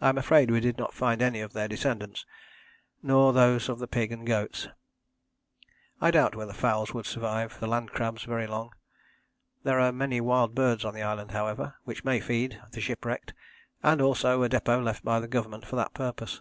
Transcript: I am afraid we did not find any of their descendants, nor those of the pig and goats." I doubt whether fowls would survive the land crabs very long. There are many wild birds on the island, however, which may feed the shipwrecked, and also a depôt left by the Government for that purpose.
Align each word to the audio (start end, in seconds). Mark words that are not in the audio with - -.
I 0.00 0.08
am 0.08 0.18
afraid 0.18 0.50
we 0.50 0.58
did 0.58 0.76
not 0.76 0.92
find 0.92 1.22
any 1.22 1.40
of 1.40 1.52
their 1.52 1.68
descendants, 1.68 2.26
nor 3.00 3.32
those 3.32 3.68
of 3.68 3.78
the 3.78 3.86
pig 3.86 4.10
and 4.10 4.26
goats." 4.26 4.66
I 6.00 6.10
doubt 6.10 6.34
whether 6.34 6.52
fowls 6.52 6.92
would 6.92 7.06
survive 7.06 7.60
the 7.60 7.68
land 7.68 7.92
crabs 7.92 8.24
very 8.24 8.48
long. 8.48 8.72
There 9.62 9.78
are 9.78 9.92
many 9.92 10.20
wild 10.20 10.56
birds 10.56 10.84
on 10.84 10.94
the 10.94 11.02
island, 11.02 11.30
however, 11.30 11.76
which 11.84 12.02
may 12.02 12.18
feed 12.18 12.60
the 12.72 12.80
shipwrecked, 12.80 13.34
and 13.84 14.02
also 14.02 14.42
a 14.42 14.48
depôt 14.48 14.82
left 14.82 15.04
by 15.04 15.20
the 15.20 15.28
Government 15.28 15.64
for 15.64 15.76
that 15.76 15.94
purpose. 15.94 16.40